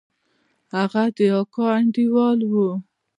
[0.75, 2.53] هغه د اکا انډيوال و.